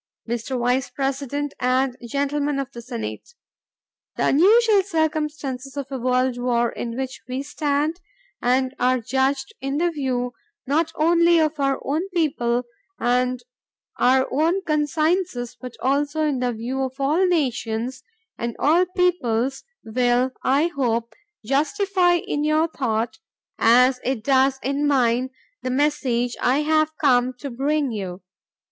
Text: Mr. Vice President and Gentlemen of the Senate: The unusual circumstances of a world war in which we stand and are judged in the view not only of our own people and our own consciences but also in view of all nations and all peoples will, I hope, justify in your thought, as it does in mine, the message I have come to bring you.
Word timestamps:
Mr. 0.27 0.57
Vice 0.57 0.89
President 0.89 1.53
and 1.59 1.95
Gentlemen 2.03 2.57
of 2.57 2.71
the 2.71 2.81
Senate: 2.81 3.35
The 4.15 4.29
unusual 4.29 4.81
circumstances 4.81 5.77
of 5.77 5.91
a 5.91 5.99
world 5.99 6.39
war 6.39 6.71
in 6.71 6.97
which 6.97 7.21
we 7.27 7.43
stand 7.43 7.97
and 8.41 8.73
are 8.79 8.99
judged 8.99 9.53
in 9.61 9.77
the 9.77 9.91
view 9.91 10.33
not 10.65 10.91
only 10.95 11.37
of 11.37 11.59
our 11.59 11.79
own 11.85 12.09
people 12.15 12.63
and 12.99 13.43
our 13.97 14.27
own 14.31 14.63
consciences 14.63 15.55
but 15.61 15.75
also 15.83 16.23
in 16.23 16.39
view 16.57 16.81
of 16.81 16.99
all 16.99 17.23
nations 17.27 18.01
and 18.39 18.55
all 18.57 18.87
peoples 18.97 19.63
will, 19.83 20.31
I 20.43 20.71
hope, 20.75 21.13
justify 21.45 22.13
in 22.15 22.43
your 22.43 22.67
thought, 22.67 23.19
as 23.59 23.99
it 24.03 24.23
does 24.23 24.57
in 24.63 24.87
mine, 24.87 25.29
the 25.61 25.69
message 25.69 26.35
I 26.41 26.61
have 26.61 26.97
come 26.97 27.33
to 27.33 27.51
bring 27.51 27.91
you. 27.91 28.23